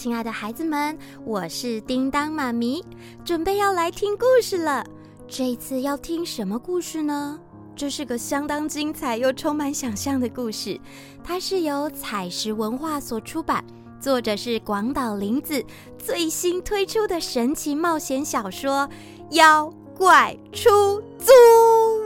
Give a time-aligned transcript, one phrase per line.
[0.00, 0.96] 亲爱的孩子们，
[1.26, 2.82] 我是叮当妈咪，
[3.22, 4.82] 准备要来听故事了。
[5.28, 7.38] 这一次要听什么故事呢？
[7.76, 10.80] 这是个相当精彩又充满想象的故事，
[11.22, 13.62] 它是由采石文化所出版，
[14.00, 15.62] 作者是广岛林子，
[15.98, 18.88] 最新推出的神奇冒险小说
[19.36, 20.70] 《妖怪出
[21.18, 21.26] 租》。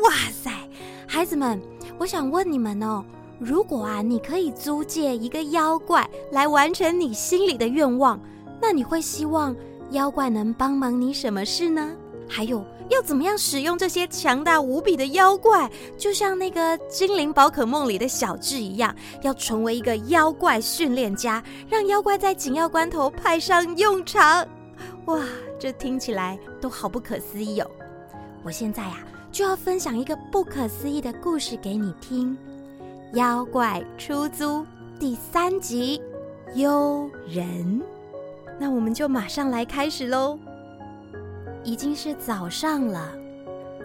[0.03, 0.51] 哇塞，
[1.07, 1.63] 孩子们，
[1.97, 3.05] 我想问你们哦。
[3.39, 8.19] 如果啊，你可以租借一个妖怪来完成你心里的愿望，
[8.61, 9.55] 那你会希望
[9.91, 11.93] 妖怪能帮忙你什么事呢？
[12.27, 15.71] 还有，要怎么样使用这些强大无比的妖怪？
[15.99, 24.47] 就像那个精灵宝可梦里的小智一样，要成为一个妖怪训练家，让妖怪在紧要关头派上用场。
[25.05, 25.21] 哇，
[25.59, 27.71] 这听起来都好不可思议哦！
[28.43, 32.37] 我现在呀，就要分享一个不可思议的故事给你听。
[33.15, 34.67] 妖怪出租
[34.99, 36.03] 第三集，
[36.57, 37.81] 幽人。
[38.59, 40.37] 那我们就马上来开始喽。
[41.63, 43.13] 已经是早上了，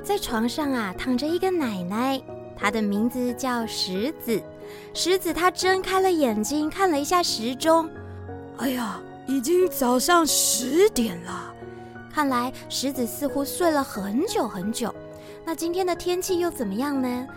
[0.03, 2.19] 在床上啊躺着一个奶奶，
[2.57, 4.41] 她的名字叫石子。
[4.95, 7.88] 石子她睁开了眼睛，看了一下时钟，
[8.57, 11.53] 哎呀，已经早上十点了。
[12.11, 14.94] 看来石子似乎睡了很久很久。
[15.45, 17.27] 那今天的天气又怎么样呢？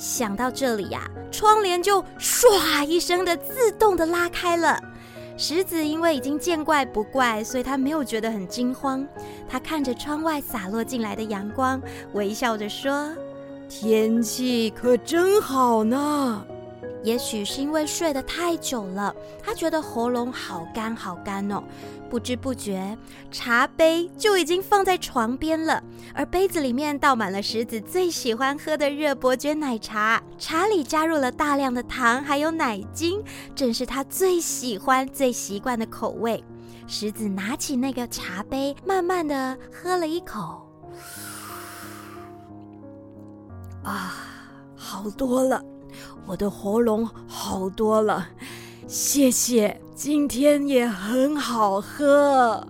[0.00, 4.80] 想到这里呀、窗帘就唰一声的自动的拉开了。
[5.36, 9.06] 石子因为已经见怪不怪，所以他没有觉得很惊慌。
[9.46, 11.80] 他看着窗外洒落进来的阳光，
[12.14, 13.14] 微笑着说
[13.68, 16.44] ：“天气可真好呢。”
[17.02, 21.62] 也许是因为睡得太久了，他觉得喉咙好干好干哦。
[22.10, 22.98] 不知不觉，
[23.30, 33.22] 茶杯就已经放在床边了，而杯子里面倒满了石子最喜欢喝的热伯爵奶茶，茶里加入了大量的糖还有奶精，
[33.54, 36.42] 正是他最喜欢、最习惯的口味。
[36.88, 40.68] 石子拿起那个茶杯，慢慢的喝了一口，
[43.84, 44.12] 啊，
[44.74, 45.62] 好多了。
[46.26, 48.28] 我的喉咙好多了，
[48.86, 49.80] 谢谢。
[49.94, 52.66] 今天也很好喝。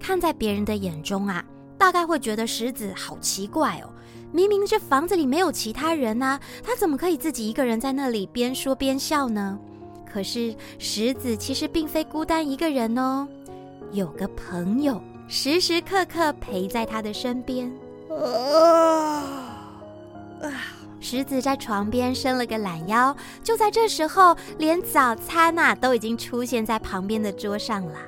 [0.00, 1.44] 看在别人的眼中啊，
[1.76, 3.90] 大概会觉得石子好奇怪哦。
[4.32, 9.58] 明明这房子里没有其他人啊，他怎么可以自己一个人在那里边说边笑呢？
[10.10, 13.28] 可是石子其实并非孤单一个人哦，
[13.92, 17.70] 有个朋友时时刻刻陪在他的身边。
[18.10, 19.22] 啊
[20.42, 20.48] 啊
[21.02, 27.98] 石子在床边伸了个懒腰，就在这时候，连早餐呐都已经出现在旁边的桌上了。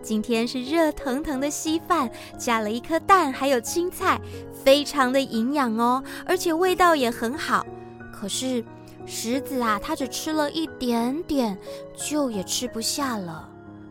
[0.00, 4.20] 今天是热腾腾的稀饭，加了一颗蛋，还有青菜，
[4.64, 7.66] 非常的营养哦，而且味道也很好。
[8.12, 8.64] 可是
[9.04, 11.58] 石子啊，他只吃了一点点，
[11.96, 13.48] 就也吃不下了。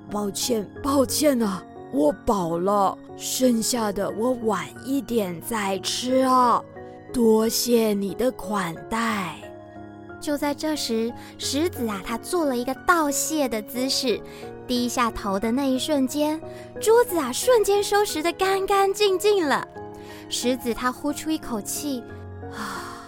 [0.10, 6.64] 抱歉，抱歉啊，我饱了，剩下的我晚一点再吃啊。
[7.14, 9.36] 多谢你的款待。
[10.20, 14.20] 就在这时，石子啊，他做了一个道谢的姿势，
[14.66, 16.42] 低下头的那一瞬间，
[16.82, 19.68] 桌子啊，瞬间收拾得干干净净了。
[20.30, 22.02] 石子他呼出一口气，
[22.52, 23.06] 啊，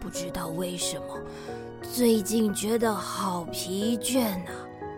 [0.00, 1.20] 不知道为什么，
[1.82, 4.52] 最近觉得好疲倦啊，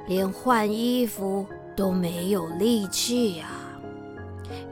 [0.06, 1.44] 连换衣服
[1.74, 3.46] 都没有力气呀。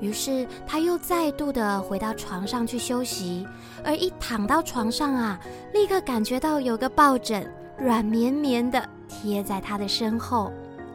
[0.02, 3.46] 于是他又再度的回到床上去休息，
[3.84, 5.38] 而一躺到床上啊，
[5.72, 7.48] 立刻感觉到有个抱枕
[7.78, 10.52] 软绵绵的贴在他的身后。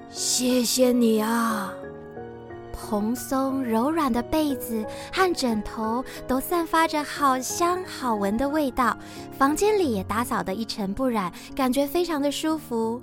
[0.10, 1.74] 谢谢你啊！
[2.74, 8.96] 蓬松柔软的被子和枕头都散发着好香好闻的味道，
[9.38, 13.02] 房间里也打扫得一尘不染，感觉非常的舒服。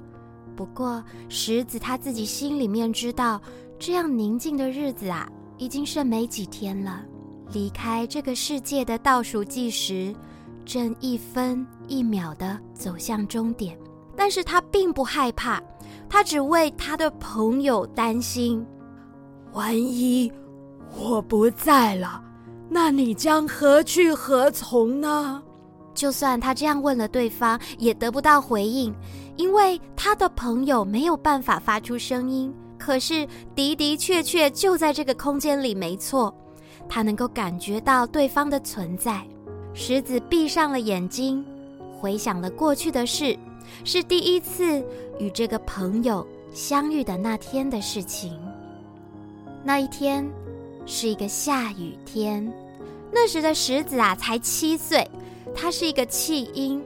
[0.55, 3.41] 不过石子他自己心里面知道，
[3.79, 5.27] 这样宁静的日子啊。
[5.59, 7.03] 已经剩没几天了，
[7.53, 10.15] 离开这个世界的倒数计时
[10.65, 13.79] 正一分一秒的走向终点。
[14.17, 15.61] 但是他并不害怕，
[16.09, 18.65] 他只为他的朋友担心。
[19.53, 20.31] 万一
[20.97, 22.23] 我不在了，
[22.69, 25.43] 那你将何去何从呢？
[25.95, 28.95] 就算他这样问了对方，也得不到回应，
[29.37, 32.53] 因为他的朋友没有办法发出声音。
[32.85, 36.35] 可是的的确确就在这个空间里，没错，
[36.87, 39.27] 他能够感觉到对方的存在。
[39.73, 41.43] 石子闭上了眼睛，
[41.99, 43.39] 回想了过去的事，
[43.85, 44.85] 是第一次
[45.19, 48.39] 与这个朋友相遇的那天的事情。
[49.65, 50.31] 那一天
[50.85, 52.53] 是一个下雨天，
[53.11, 55.11] 那时的石子啊才七岁，
[55.55, 56.83] 他是一个弃婴。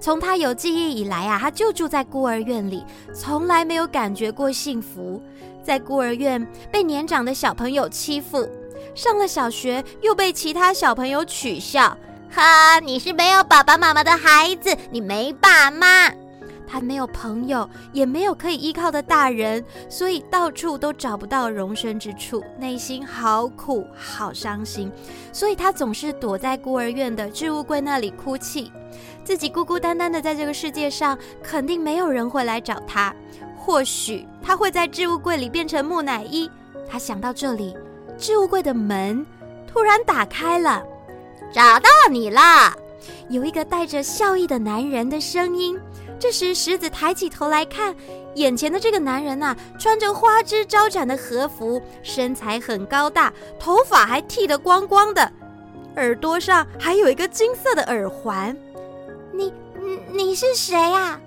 [0.00, 2.84] 从他有记忆以来啊，他就住在孤儿院里，
[3.14, 5.22] 从来没有感觉过幸福。
[5.62, 8.48] 在孤儿院被年长的小朋友欺负，
[8.94, 11.96] 上了小学又被其他小朋友取笑。
[12.30, 16.10] 哈，你是没有爸爸妈妈的孩子，你没爸妈。
[16.66, 24.90] 他没有朋友，也没有可以依靠的大人，所以到处都找不到容身之处，内心好苦，好伤心。
[25.32, 28.72] 所以他总是躲在孤儿院的置物柜那里哭泣，
[29.24, 33.14] 自己孤孤单单的在这个世界上，肯定没有人会来找他。
[33.56, 36.50] 或许他会在置物柜里变成木乃伊。
[36.88, 37.76] 他想到这里，
[38.18, 39.24] 置物柜的门
[39.66, 40.82] 突然打开了，
[41.52, 42.74] 找到你啦，
[43.28, 45.78] 有一个带着笑意的男人的声音。
[46.18, 47.94] 这时，石子抬起头来看，
[48.34, 55.32] 眼前的这个男人呐、啊，穿着花枝招展的和服，身材很高大，头发还剃得光光的，
[55.96, 58.56] 耳朵上还有一个金色的耳环。
[60.12, 61.20] 你，是谁呀？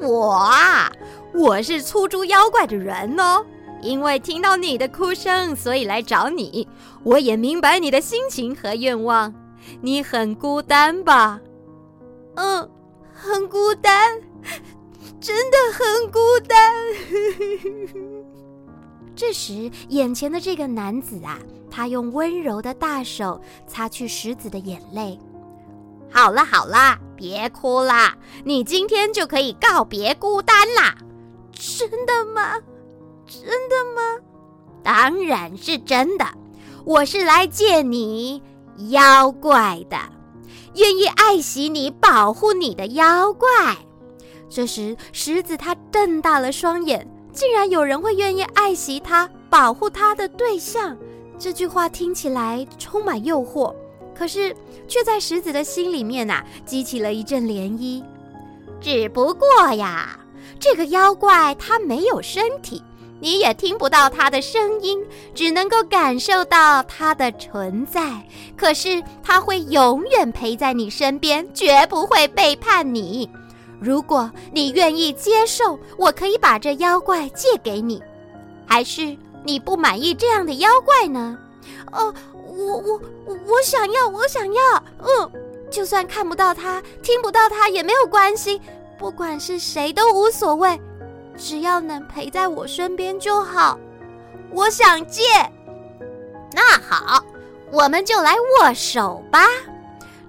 [0.00, 0.92] 我啊，
[1.34, 3.44] 我是出猪妖怪的人哦。
[3.80, 6.66] 因为听到你的哭声，所以来找你。
[7.04, 9.32] 我也明白你的心情和愿望，
[9.80, 11.40] 你很孤单吧？
[12.34, 12.68] 嗯，
[13.12, 14.20] 很孤单。
[15.20, 16.74] 真的很孤单。
[19.14, 21.38] 这时，眼前的这个男子啊，
[21.70, 25.18] 他用温柔的大手擦去石子的眼泪。
[26.10, 30.96] 好了好了，别哭啦，你今天就可以告别孤单啦。
[31.52, 32.54] 真的吗？
[33.26, 34.22] 真的吗？
[34.82, 36.24] 当然是真的。
[36.84, 38.42] 我是来见你
[38.90, 39.98] 妖怪的，
[40.74, 43.48] 愿意爱惜你、保护你的妖怪。
[44.48, 50.96] 这时，石子他瞪大了双眼，竟然有人会愿意爱惜他、保护他的对象。
[51.38, 53.74] 这句话听起来充满诱惑，
[54.18, 54.54] 可是
[54.88, 58.02] 却在石子的心里面呐，激起了一阵涟漪。
[58.80, 60.18] 只不过呀，
[60.58, 62.82] 这个妖怪它没有身体，
[63.20, 64.98] 你也听不到它的声音，
[65.34, 68.26] 只能够感受到它的存在。
[68.56, 73.30] 可是它会永远陪在你身边，绝不会背叛你。
[73.80, 78.02] 如果你愿意接受，我可以把这妖怪借给你，
[78.66, 81.38] 还是你不满意这样的妖怪呢？
[81.92, 82.12] 哦，
[82.66, 84.62] 我我我想要，我想要，
[84.98, 85.32] 嗯，
[85.70, 88.60] 就算看不到他，听不到他也没有关系，
[88.98, 90.80] 不管是谁都无所谓，
[91.36, 93.78] 只要能陪在我身边就好。
[94.50, 95.22] 我想借，
[96.52, 97.22] 那好，
[97.70, 99.46] 我们就来握手吧。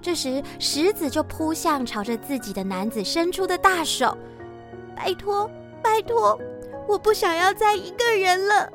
[0.00, 4.16] 这时，石子就扑向朝着自己的男子伸出的大手，
[4.94, 5.50] 拜托，
[5.82, 6.38] 拜托，
[6.86, 8.70] 我不想要再一个人了。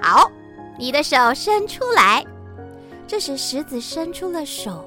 [0.00, 0.30] 好，
[0.78, 2.26] 你的手伸出来。
[3.06, 4.84] 这时，石子伸出了手，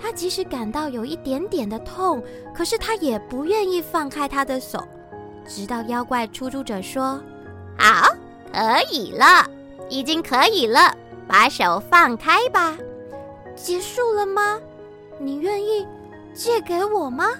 [0.00, 2.22] 他即使感到有一点点的痛，
[2.54, 4.86] 可是他也不愿意放开他的手，
[5.48, 7.20] 直到妖怪出租者说
[7.76, 8.08] ：“好，
[8.52, 8.60] 可
[8.92, 9.44] 以了，
[9.88, 10.94] 已经可以了，
[11.26, 12.76] 把手放开吧。”
[13.56, 14.60] 结束了吗？
[15.18, 15.84] 你愿意
[16.34, 17.30] 借给我吗？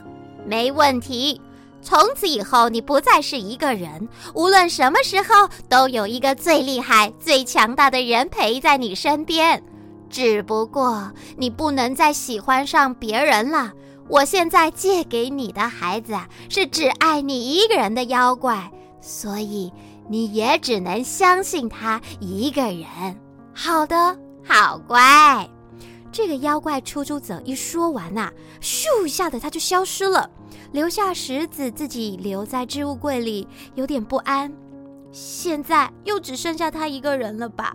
[0.45, 1.41] 没问题。
[1.83, 9.63] 从此以后，你不再是一个人，无论什么时候，都有一个最厉害、最强大的人陪在你身边。
[10.09, 13.73] 只不过你不能再喜欢上别人了。
[14.09, 16.17] 我现在借给你的孩子，
[16.49, 18.71] 是只爱你一个人的妖怪，
[19.01, 19.73] 所以
[20.09, 22.87] 你也只能相信他一个人。
[23.53, 25.49] 好的，好乖。
[26.13, 30.31] 这个妖怪出租者一说完呐、啊，咻一下子他就消失了，
[30.73, 34.51] 留下石子自己留在置物柜里，有点不安。
[35.11, 37.75] 现在又只剩下他一个人了吧？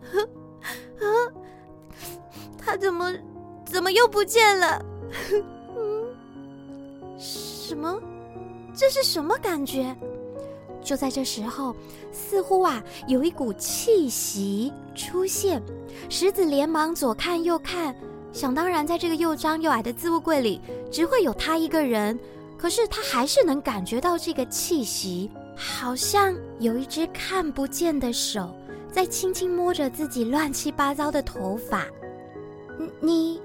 [0.00, 0.26] 呵，
[0.98, 1.32] 呵，
[2.58, 3.12] 他怎么
[3.64, 4.84] 怎么又不见了？
[5.76, 8.00] 嗯，什么？
[8.74, 9.94] 这是什么感觉？
[10.82, 11.74] 就在这时候，
[12.12, 15.62] 似乎啊有一股气息出现，
[16.08, 17.94] 石子连忙左看右看，
[18.32, 20.60] 想当然，在这个又脏又矮的置物柜里，
[20.90, 22.18] 只会有他一个人。
[22.58, 28.54] 可是他还是能感觉到这个气息，好像有一只看不见的手
[28.96, 31.84] 在轻轻摸着自己乱七八糟的头发。
[32.98, 33.38] 你，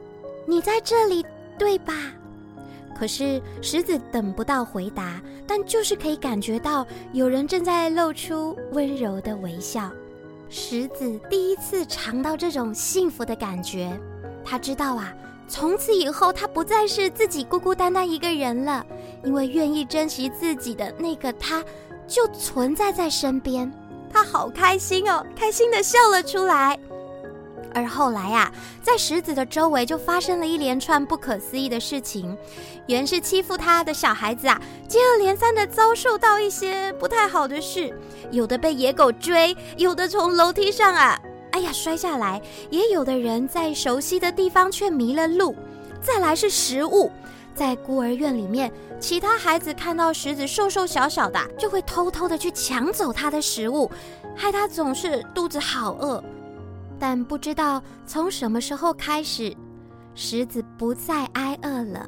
[0.45, 1.25] 你在这里
[1.59, 1.93] 对吧？
[2.97, 9.91] 可是石子等不到回答，但就是可以感觉到有人正在露出温柔的微笑。
[10.49, 13.91] 石子第一次尝到这种幸福的感觉，
[14.45, 15.13] 他知道啊，
[15.49, 18.85] 从此以后他不再是自己孤孤单单一个人了，
[19.21, 21.61] 因为愿意珍惜自己的那个他
[22.07, 23.69] 就存在在身边。
[24.11, 26.77] 他好开心哦，开心地笑了出来。
[27.73, 28.51] 而后来啊，
[28.83, 32.37] 在石子的周围就发生了一连串不可思议的事情。
[32.87, 37.97] 原是欺负他的小孩子啊，接二连三的遭受到一些不太好的事，
[38.29, 41.17] 有的被野狗追，有的从楼梯上啊，
[41.51, 45.55] 哎呀摔下来，也有的人在熟悉的地方却迷了路。
[46.01, 47.09] 再来是食物，
[47.53, 53.89] 在孤儿院里面，其他孩子看到石子瘦瘦小小的，就会偷偷的去抢走他的食物，
[54.35, 56.23] 害他总是肚子好饿。
[56.99, 59.55] 但不知道从什么时候开始，
[60.13, 62.07] 石子不再挨饿了。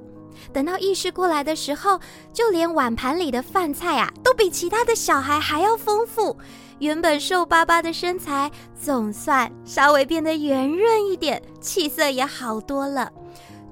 [0.52, 2.00] 等到意识过来的时候，
[2.32, 6.36] 就连碗盘里的饭菜啊，都比其他的小孩还要丰富。
[6.80, 13.12] 原本瘦巴巴的身材，总算稍微变得圆润一点，气色也好多了。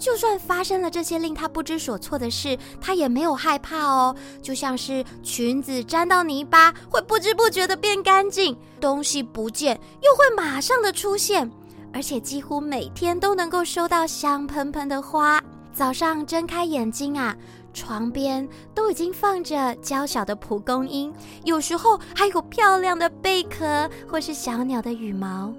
[0.02, 4.16] 就算发生了这些令他不知所措的事，他也没有害怕哦。
[4.42, 11.50] 就像是裙子沾到泥巴，会不知不觉的变干净；东西不见，又会马上的出现。
[11.94, 15.40] 而且几乎每天都能够收到香喷喷的花。
[15.72, 17.38] 早上睁开眼睛啊，
[17.72, 25.54] 床边都已经放着娇小的蒲公英，有时候还有漂亮的贝壳或是小鸟的羽毛。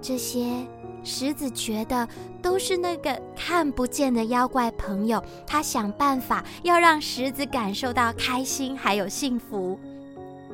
[0.00, 0.64] 这些
[1.04, 2.08] 石子觉得
[2.42, 9.78] 都是那个看不见的妖怪朋友，他想办法要让石子感受到开心还有幸福。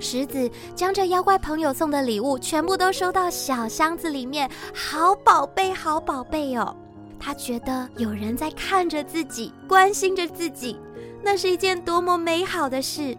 [0.00, 6.74] 石子将这妖怪朋友送的礼物全部都收到小箱子里面，好宝贝，好宝贝哦。
[7.18, 10.78] 他觉得有人在看着自己，关心着自己，
[11.22, 13.14] 那是一件多么美好的事。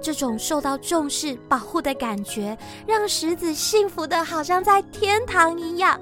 [0.00, 6.00] 这种受到重视、保护的感觉，让石子幸福得好像在天堂一样。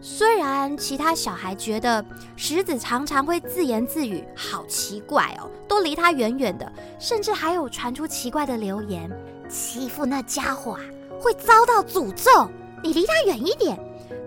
[0.00, 2.04] 虽然其他小孩觉得
[2.36, 9.10] 石子常常会自言自语，好奇怪哦，都离他远远的，甚至还有传出奇怪的流言，
[9.48, 10.80] 欺负那家伙啊，
[11.20, 12.48] 会遭到诅咒，
[12.82, 13.78] 你离他远一点。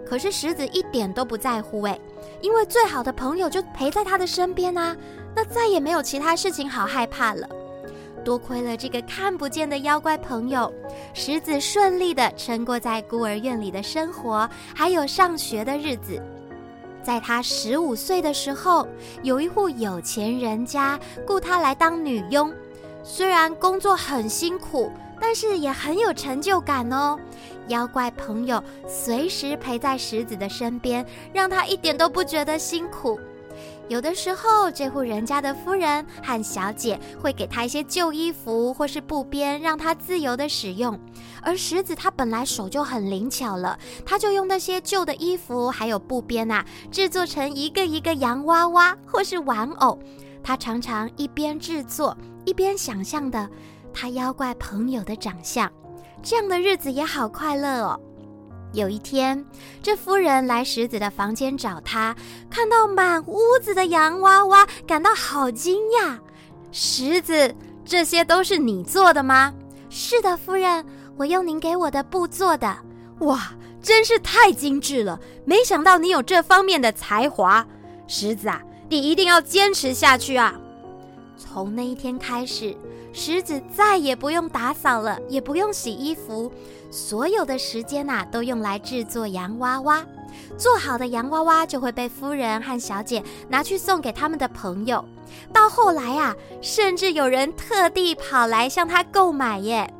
[0.05, 2.01] 可是石子一点都不在乎诶，
[2.41, 4.93] 因为最好的朋友就陪在他的身边啊，
[5.33, 7.47] 那再也没有其他事情好害怕了。
[8.23, 10.71] 多亏了这个看不见的妖怪朋友，
[11.13, 16.21] 石子顺利地撑过在孤儿院里的生活，还有上学的日子。
[17.03, 18.87] 在他十五岁的时候，
[19.23, 22.53] 有一户有钱人家雇他来当女佣，
[23.03, 27.17] 虽然工作很辛苦，但是也很有成就感哦。
[27.67, 33.19] 妖怪朋友随时陪在石子的身边，让他一点都不觉得辛苦。
[33.91, 40.97] 有的时候，这户人家的夫人和小姐会给他一些旧衣服或是布边，让他自由的使用。
[41.41, 49.99] 而石子他本来手就很灵巧了，他就用那些旧的衣服还有布边啊，制作成一个一个洋娃娃或是玩偶。
[50.41, 53.49] 他常常一边制作一边想象的
[53.93, 55.69] 他妖怪朋友的长相。
[56.23, 57.99] 这样的日子也好快乐哦。
[58.73, 59.43] 有一天，
[59.83, 62.15] 这夫人来石子的房间找他，
[62.49, 66.17] 看到满屋子的洋娃娃，感到好惊讶。
[66.71, 69.53] 石子，这些都是你做的吗？
[69.89, 70.85] 是的，夫人，
[71.17, 72.77] 我用您给我的布做的。
[73.19, 73.51] 哇，
[73.81, 75.19] 真是太精致了！
[75.43, 77.65] 没想到你有这方面的才华。
[78.07, 80.55] 石子啊，你一定要坚持下去啊！
[81.37, 82.75] 从那一天开始。
[83.13, 86.51] 石子再也不用打扫了，也不用洗衣服，
[86.89, 90.03] 所有的时间呐、啊、都用来制作洋娃娃。
[90.57, 95.03] 做好的洋娃娃就会被夫人和小姐拿去送给他们的朋友。
[95.51, 99.93] 到后来啊，甚至有人特地跑来向他购买耶。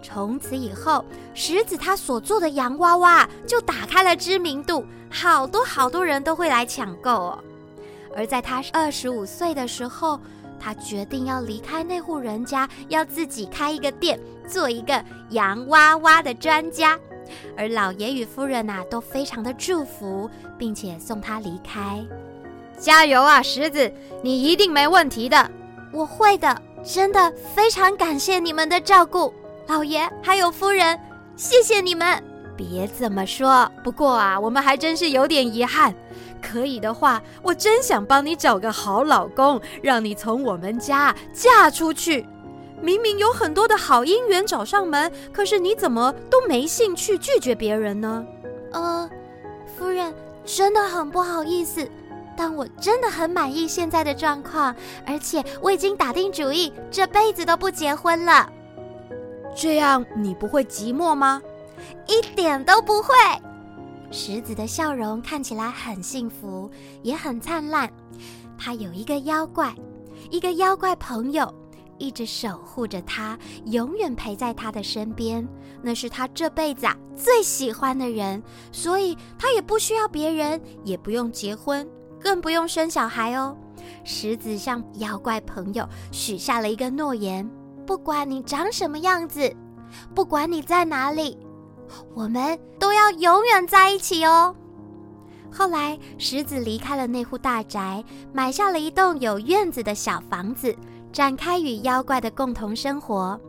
[0.00, 1.04] 从此以后，
[1.34, 7.38] 石子他所做的洋娃娃就打开了知名度，好多好多人都会来抢购哦。
[8.16, 10.18] 而在他二十五岁的时候，
[10.60, 16.98] 他决定要离开那户人家，要自己开一个店，做一个洋娃娃的专家。
[17.56, 22.02] 而老爷与夫人呐、都非常的祝福，并且送他离开。
[22.78, 25.50] 加油啊，石子，你一定没问题的。
[25.92, 29.32] 我会的，真的非常感谢你们的照顾，
[29.66, 30.98] 老爷还有夫人，
[31.36, 32.22] 谢谢你们。
[32.56, 35.94] 别这么说，不过啊，我们还真是有点遗憾。
[36.38, 42.26] 可以的话，我真想帮你找个好老公，让你从我们家嫁出去。
[42.80, 48.24] 明明有很多的好姻缘找上门，可是你怎么都没兴趣拒绝别人呢？
[48.70, 49.10] 呃，
[49.76, 50.14] 夫人，
[50.44, 51.88] 真的很不好意思，
[52.36, 58.48] 但我真的很满意现在的状况，而且我已经打定主意，这辈子都不结婚了。
[59.56, 61.42] 这样你不会寂寞吗？
[62.06, 63.08] 一点都不会。
[64.10, 66.70] 石子的笑容看起来很幸福，
[67.02, 67.90] 也很灿烂。
[68.56, 69.74] 他有一个妖怪，
[70.30, 71.52] 一个妖怪朋友，
[71.98, 75.46] 一直守护着他，永远陪在他的身边。
[75.82, 81.88] 那是他这辈子啊最喜欢的人，所以他也不需要别人，也不用结婚，
[82.20, 83.56] 更不用生小孩哦。
[84.04, 87.48] 石子向妖怪朋友许下了一个诺言：
[87.86, 89.54] 不管你长什么样子，
[90.14, 91.38] 不管你在哪里，
[92.14, 94.54] 我们都要永远在一起哦。
[95.50, 100.76] 后来，石子离开了那户大宅，买下了一栋有院子的小房子，
[101.12, 103.40] 展开与妖怪的共同生活。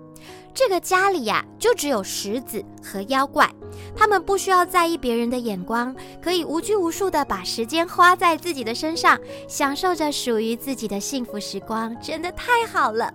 [0.53, 3.49] 这个家里呀，就只有石子和妖怪，
[3.95, 9.17] 他们不需要在意别人的眼光，可以无拘无束地把时间花在自己的身上，
[9.47, 13.13] 享受着属于自己的幸福时光，真的太好了。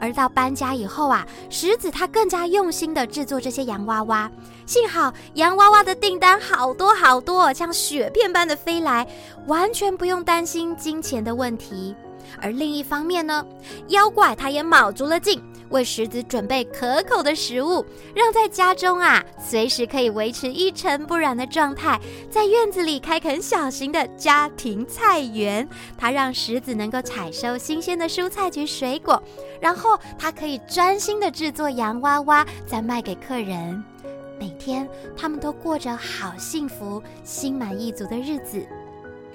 [0.00, 4.30] 而到搬家以后啊，石子他更加用心的制作这些洋娃娃。
[4.66, 9.06] 幸好洋娃娃的订单好多好多，像雪片般的飞来，
[9.46, 11.94] 完全不用担心金钱的问题。
[12.40, 13.44] 而另一方面呢，
[13.88, 17.84] 妖怪他也卯足了劲，为石子准备可口的食物，
[18.14, 22.00] 让在家中啊随时可以维持一尘不染的状态。
[22.30, 29.22] 在院子里开垦小型的家庭菜园，他让石子能够采收新鲜的蔬菜及水果，
[29.60, 33.82] 然后他可以专心的制作洋娃娃，再卖给客人。
[34.40, 38.64] 每天他们都过着好幸福、心满意足的日子。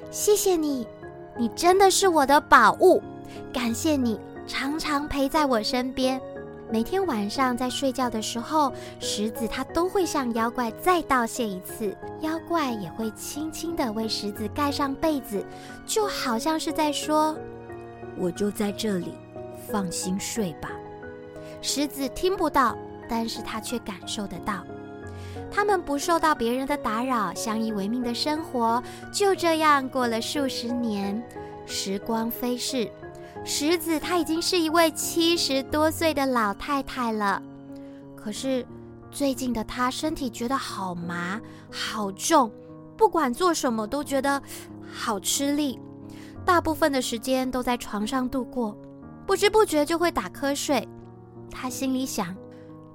[0.10, 0.88] 谢谢你。
[1.36, 3.02] 你真的是我的宝物，
[3.52, 6.20] 感谢你常常陪在我身边。
[6.72, 15.46] 每天晚上在睡觉的时候，石子他都会向妖怪再道谢一次，妖怪也会轻轻地为石子盖上被子，
[15.86, 17.36] 就好像是在说
[18.18, 19.14] ：“我就在这里，
[19.70, 20.72] 放心睡吧。”
[21.62, 22.76] 石子听不到，
[23.08, 24.64] 但是他却感受得到。
[25.52, 28.82] 他们不受到别人的打扰，相依为命的生活
[29.12, 31.22] 就这样过了数十年。
[31.66, 32.90] 时光飞逝，
[33.46, 37.42] 石子她已经是一位七十多岁的老太太了。
[38.16, 38.66] 可是
[39.12, 42.52] 最近的她身体觉得好麻、好重，
[42.96, 44.42] 不管做什么都觉得
[44.92, 45.80] 好吃力，
[46.46, 48.78] 大部分的时间都在床上度过，
[49.28, 50.88] 不知不觉就会打瞌睡。
[51.52, 52.36] 她心里想：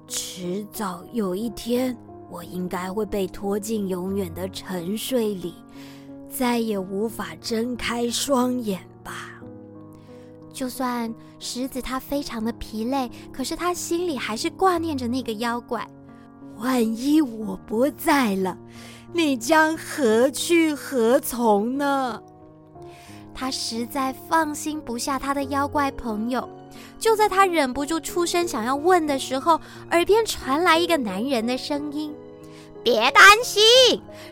[0.07, 1.95] 迟早有一天。
[2.31, 5.55] 我应该会被拖进永远的沉睡里，
[6.29, 9.38] 再也无法睁开双眼吧。
[10.59, 15.87] 就算石子他非常的疲累，可是他心里还是挂念着那个妖怪。
[16.57, 18.57] 万一我不在了，
[19.13, 22.21] 你将何去何从呢？
[23.33, 26.49] 他实在放心不下他的妖怪朋友。
[26.99, 32.13] 就在他忍不住出声想要问的时候，耳边传来一个男人的声音
[32.83, 33.63] ：“别担心。”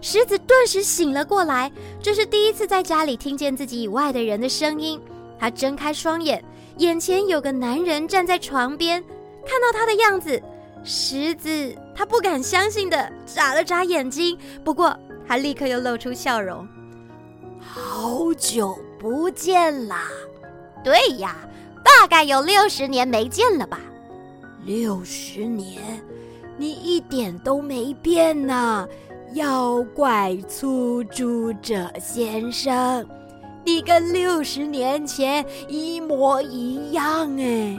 [0.04, 5.00] 石子顿时醒了过来，这是第一次在家里听见自己以外的人的声音。
[5.40, 6.44] 他睁开双眼，
[6.78, 9.04] 眼前有个男人站在床边，
[9.46, 10.42] 看到他的样子，
[10.84, 14.98] 石子他不敢相信的眨了眨眼睛，不过
[15.28, 16.68] 他立刻又露出笑容
[17.60, 20.04] ：“好久不见啦
[20.84, 21.36] ！”“对呀。”
[22.00, 23.80] 大概有六十年没见了吧？
[24.66, 25.82] 六十年，
[26.58, 28.86] 你一点都没变呢，
[29.34, 33.08] 妖怪出租者先生，
[33.68, 37.78] 你跟六十年前一模一样哎！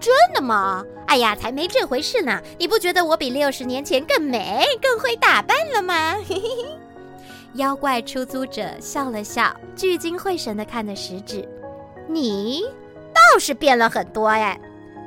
[0.00, 0.82] 真的吗？
[1.08, 2.40] 哎呀，才没这回事呢！
[2.58, 6.16] 你不觉得我比六十年前更美、更会打扮了吗？
[7.52, 11.46] 妖怪出租者笑了笑，聚精会神地看着食指，
[12.08, 12.62] 你。
[13.12, 14.58] 倒是变了很多哎！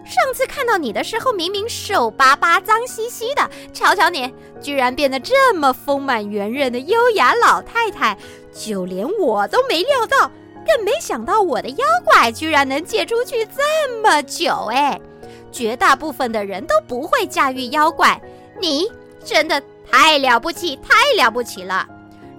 [0.06, 8.18] 上次看到你的时候，明明瘦巴巴、脏兮兮的，瞧瞧你，居然变得这么丰满圆润的优雅老太太，
[8.54, 10.30] 就连我都没料到，
[10.66, 15.00] 更没想到我的妖怪居然能借出去这么久哎！
[15.52, 18.22] 绝大部分的人都不会驾驭妖怪，
[18.60, 18.92] 你
[19.24, 21.88] 真的太了不起，太了不起了！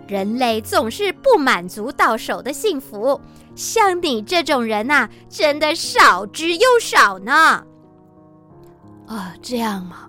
[0.06, 3.20] 人类总是不满足到手的幸福。
[3.54, 7.64] 像你这种人呐、啊，真的少之又少呢。
[9.06, 10.08] 啊，这样吗？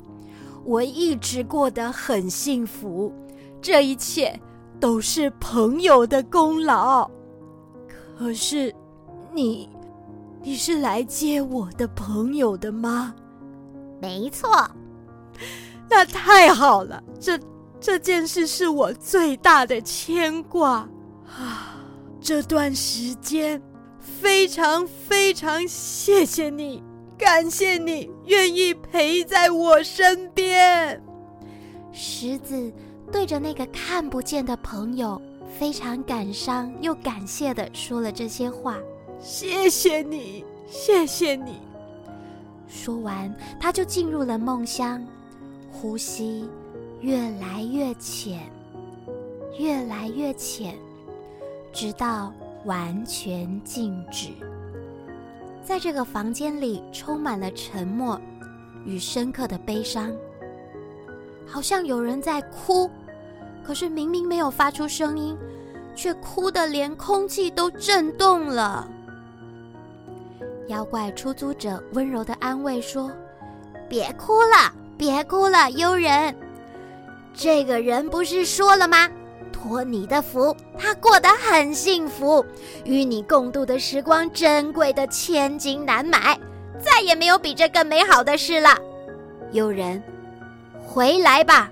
[0.63, 3.13] 我一直过得很幸福，
[3.61, 4.39] 这一切
[4.79, 7.09] 都是朋友的功劳。
[8.17, 8.73] 可是，
[9.31, 9.69] 你，
[10.41, 13.13] 你是来接我的朋友的吗？
[14.01, 14.49] 没错。
[15.87, 17.37] 那太好了，这
[17.79, 20.87] 这件事是我最大的牵挂
[21.27, 21.71] 啊。
[22.19, 23.61] 这段时间，
[23.99, 26.81] 非常非常谢谢你，
[27.17, 30.99] 感谢你愿意陪在我身边。
[31.91, 32.73] 石子
[33.11, 35.21] 对着那个看不见的朋友，
[35.59, 38.77] 非常感伤又感谢的说了这些话。
[39.19, 41.61] 谢谢你，谢谢你，
[42.67, 45.05] 说完，他就进入了梦乡，
[45.71, 46.49] 呼吸
[47.05, 48.39] 越来越浅，
[49.59, 50.75] 越来越浅，
[51.71, 54.29] 直到完全静止。
[55.61, 58.19] 在这个房间里，充满了沉默
[58.87, 60.11] 与深刻的悲伤，
[61.45, 62.89] 好像有人在哭，
[63.63, 65.37] 可是明明没有发出声音，
[65.93, 68.89] 却哭得连空气都震动了。
[70.69, 73.11] 妖怪出租者温柔的安慰说
[73.87, 76.35] ：“别哭了，别哭了，幽人。
[77.35, 79.09] 这个人不是说了吗？
[79.51, 82.43] 托你的福，他过得很幸福，
[82.85, 86.39] 与你共度的时光珍贵的千金难买，
[86.79, 88.69] 再也没有比这更美好的事了。
[89.51, 90.01] 有人，
[90.81, 91.71] 回来吧。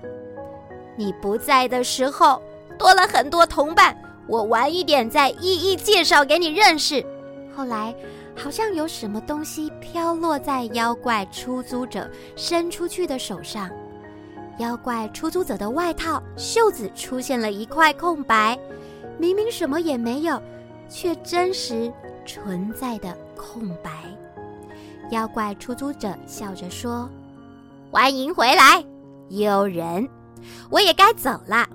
[0.96, 2.42] 你不在的时候，
[2.78, 3.96] 多了很多同伴，
[4.26, 7.04] 我晚一点再一一介绍给你认识。
[7.56, 7.94] 后来。”
[8.36, 13.70] 好像有什么东西飘落在妖怪出租者伸出去的手上，
[14.58, 18.58] 妖怪出租者的外套袖子出现了一块空白，
[19.18, 20.40] 明明什么也没有，
[20.88, 21.92] 却真实
[22.24, 23.90] 存在的空白。
[25.10, 27.10] 妖怪出租者笑着说
[27.90, 28.84] ：“欢迎回来，
[29.28, 30.08] 幽人，
[30.70, 31.68] 我也该走了。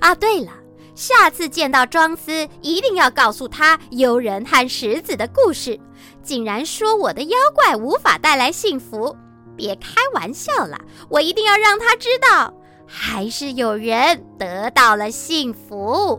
[0.00, 0.52] 啊，对了，
[0.94, 5.78] 下次见到庄司，一定要告诉他幽人和石子的故事。”
[6.22, 9.14] 竟然说我的妖怪无法带来幸福，
[9.60, 10.80] 别开玩笑了！
[11.10, 12.54] 我一定要让他知道，
[12.86, 16.18] 还是有人得到了幸福。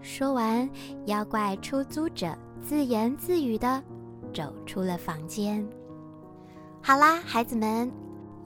[0.00, 0.70] 说完，
[1.06, 2.32] 妖怪出租者
[2.64, 3.82] 自言自语地
[4.32, 5.68] 走出了房间。
[6.80, 7.88] 好啦，孩子们，《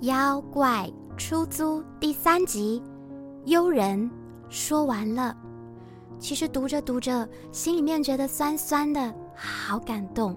[0.00, 2.82] 妖怪出租》第三集
[3.50, 4.10] 《幽人》
[4.48, 5.36] 说完了。
[6.18, 10.34] 其实读着读着，心里面觉得酸酸的，好感动。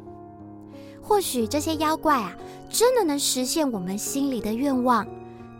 [1.07, 2.35] 或许这些妖怪啊，
[2.69, 5.07] 真的能实现我们心里的愿望，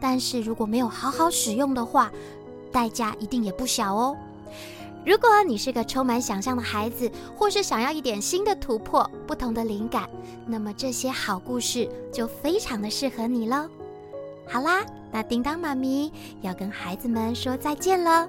[0.01, 2.11] 但是如果没有好好使用的话，
[2.69, 4.15] 代价一定也不小哦。
[5.05, 10.09] 如果你是个充满想象的孩子，或是想要一点新的突破、不同的灵感，
[10.45, 13.69] 那么这些好故事就非常的适合你喽。
[14.45, 14.83] 好啦，
[15.13, 18.27] 那叮当妈咪要跟孩子们说再见了，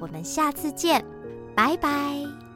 [0.00, 1.04] 我们下次见，
[1.54, 2.47] 拜拜。